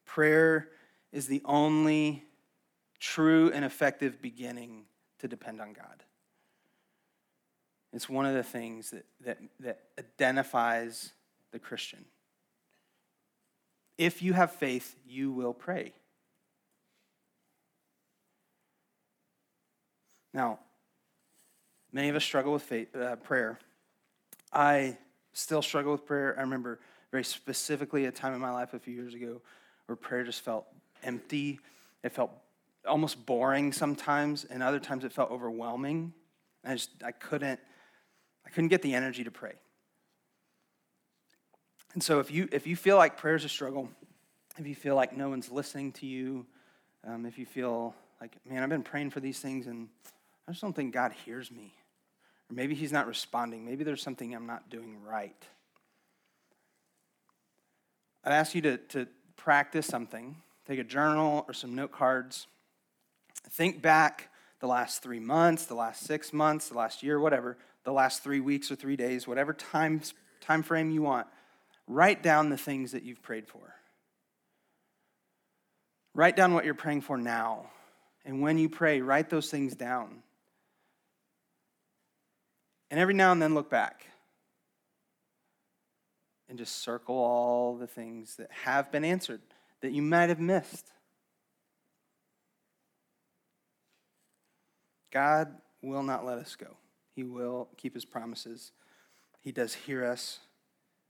[0.05, 0.69] Prayer
[1.11, 2.23] is the only
[2.99, 4.85] true and effective beginning
[5.19, 6.03] to depend on God.
[7.93, 11.11] It's one of the things that, that, that identifies
[11.51, 12.05] the Christian.
[13.97, 15.93] If you have faith, you will pray.
[20.33, 20.59] Now,
[21.93, 23.59] Many of us struggle with faith, uh, prayer.
[24.53, 24.97] I
[25.33, 26.35] still struggle with prayer.
[26.37, 26.79] I remember
[27.11, 29.41] very specifically a time in my life a few years ago
[29.87, 30.65] where prayer just felt
[31.03, 31.59] empty.
[32.03, 32.31] It felt
[32.87, 36.13] almost boring sometimes, and other times it felt overwhelming.
[36.63, 37.59] I just I couldn't
[38.51, 39.53] I couldn't get the energy to pray.
[41.93, 43.89] And so if you if you feel like prayer is a struggle,
[44.57, 46.45] if you feel like no one's listening to you,
[47.07, 49.87] um, if you feel like man I've been praying for these things and
[50.47, 51.73] I just don't think God hears me.
[52.49, 53.65] Or maybe he's not responding.
[53.65, 55.35] Maybe there's something I'm not doing right.
[58.23, 60.35] I'd ask you to, to practice something.
[60.67, 62.47] Take a journal or some note cards.
[63.49, 64.29] Think back
[64.59, 68.39] the last three months, the last six months, the last year, whatever, the last three
[68.39, 70.01] weeks or three days, whatever time,
[70.39, 71.27] time frame you want.
[71.87, 73.73] Write down the things that you've prayed for.
[76.13, 77.69] Write down what you're praying for now.
[78.25, 80.21] And when you pray, write those things down.
[82.89, 84.05] And every now and then look back
[86.49, 89.41] and just circle all the things that have been answered
[89.79, 90.85] that you might have missed.
[95.11, 96.75] God will not let us go.
[97.15, 98.71] He will keep his promises.
[99.41, 100.39] He does hear us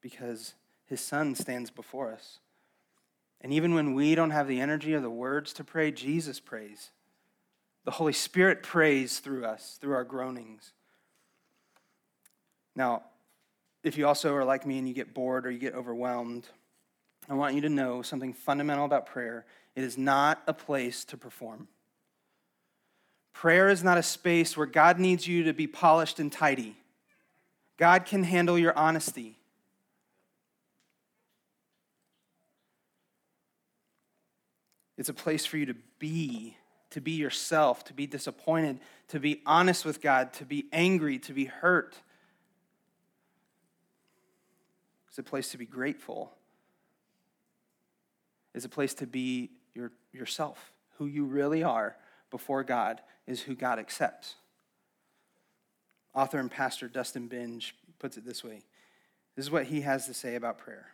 [0.02, 0.54] because
[0.86, 2.40] his son stands before us.
[3.42, 6.92] And even when we don't have the energy or the words to pray, Jesus prays.
[7.86, 10.74] The Holy Spirit prays through us, through our groanings.
[12.76, 13.04] Now,
[13.84, 16.48] if you also are like me and you get bored or you get overwhelmed,
[17.28, 19.46] I want you to know something fundamental about prayer.
[19.76, 21.68] It is not a place to perform.
[23.34, 26.76] Prayer is not a space where God needs you to be polished and tidy.
[27.78, 29.38] God can handle your honesty.
[34.98, 36.56] It's a place for you to be,
[36.92, 41.34] to be yourself, to be disappointed, to be honest with God, to be angry, to
[41.34, 41.96] be hurt.
[45.10, 46.32] It's a place to be grateful.
[48.54, 50.72] It's a place to be your, yourself.
[51.00, 51.98] Who you really are
[52.30, 53.02] before God
[53.32, 54.36] is who God accepts.
[56.14, 58.62] Author and pastor Dustin Benge puts it this way
[59.36, 60.88] this is what he has to say about prayer.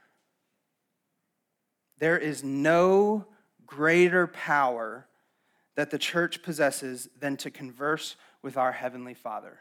[1.99, 3.25] There is no
[3.65, 5.07] greater power
[5.75, 9.59] that the church possesses than to converse with our Heavenly Father.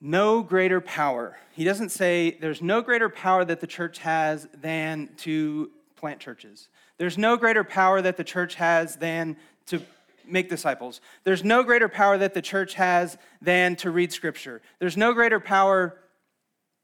[0.00, 1.38] No greater power.
[1.52, 5.70] He doesn't say there's no greater power that the church has than to
[6.02, 6.68] plant churches.
[6.98, 9.36] There's no greater power that the church has than
[9.66, 9.80] to
[10.26, 11.00] make disciples.
[11.22, 14.60] There's no greater power that the church has than to read scripture.
[14.80, 15.96] There's no greater power,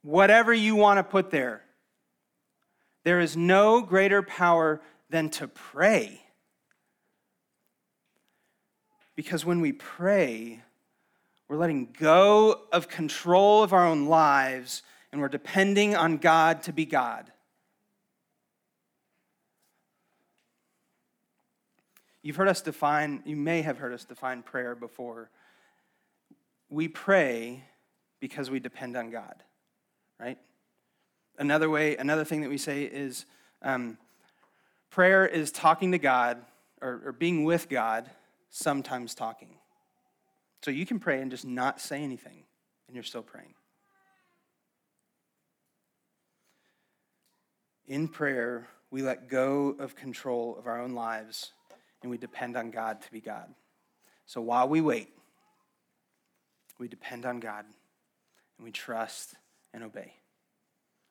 [0.03, 1.62] whatever you want to put there.
[3.03, 6.23] There is no greater power than to pray.
[9.16, 10.62] Because when we pray,
[11.49, 16.73] we're letting go of control of our own lives and we're depending on God to
[16.73, 17.33] be God.
[22.29, 25.31] You've heard us define, you may have heard us define prayer before.
[26.68, 27.64] We pray
[28.20, 29.43] because we depend on God,
[30.20, 30.37] right?
[31.39, 33.24] Another way, another thing that we say is
[33.62, 33.97] um,
[34.91, 36.37] prayer is talking to God
[36.83, 38.11] or, or being with God,
[38.51, 39.55] sometimes talking.
[40.62, 42.43] So you can pray and just not say anything,
[42.89, 43.55] and you're still praying.
[47.87, 51.53] In prayer, we let go of control of our own lives
[52.03, 53.49] and we depend on God to be God.
[54.27, 55.09] So while we wait,
[56.79, 57.65] we depend on God
[58.57, 59.35] and we trust
[59.73, 60.15] and obey.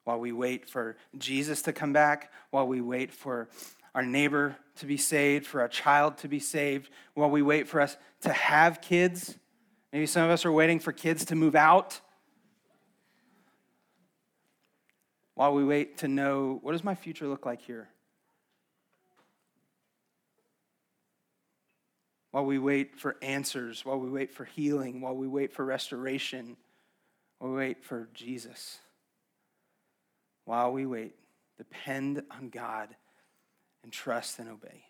[0.04, 3.50] While we wait for Jesus to come back, while we wait for
[3.94, 7.82] our neighbor to be saved, for our child to be saved, while we wait for
[7.82, 9.38] us to have kids,
[9.92, 12.00] maybe some of us are waiting for kids to move out.
[15.34, 17.90] While we wait to know what does my future look like here?
[22.32, 26.57] While we wait for answers, while we wait for healing, while we wait for restoration,
[27.39, 28.80] while we wait for Jesus.
[30.45, 31.15] While we wait,
[31.57, 32.95] depend on God
[33.84, 34.86] and trust and obey.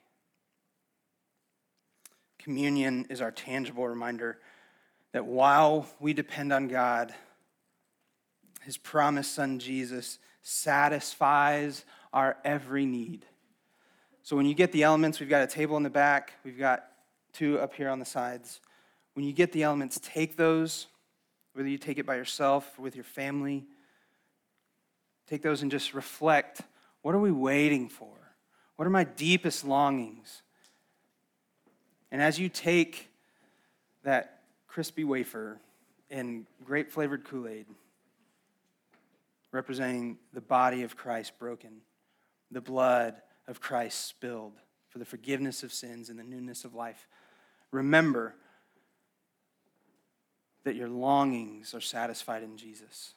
[2.40, 4.40] Communion is our tangible reminder
[5.12, 7.14] that while we depend on God,
[8.64, 13.26] his promised son Jesus satisfies our every need.
[14.24, 16.86] So when you get the elements, we've got a table in the back, we've got
[17.38, 18.60] two up here on the sides.
[19.14, 20.88] When you get the elements, take those,
[21.54, 23.66] whether you take it by yourself or with your family.
[25.28, 26.62] Take those and just reflect
[27.02, 28.14] what are we waiting for?
[28.76, 30.42] What are my deepest longings?
[32.12, 33.10] And as you take
[34.04, 35.60] that crispy wafer
[36.10, 37.66] and grape flavored Kool Aid,
[39.52, 41.82] representing the body of Christ broken,
[42.52, 44.54] the blood of Christ spilled
[44.90, 47.08] for the forgiveness of sins and the newness of life,
[47.72, 48.36] Remember
[50.64, 53.14] that your longings are satisfied in Jesus.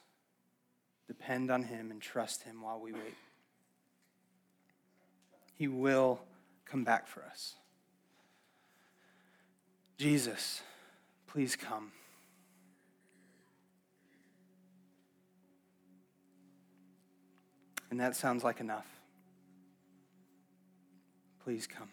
[1.08, 3.16] Depend on Him and trust Him while we wait.
[5.56, 6.20] He will
[6.64, 7.56] come back for us.
[9.98, 10.62] Jesus,
[11.26, 11.92] please come.
[17.90, 18.86] And that sounds like enough.
[21.44, 21.88] Please come.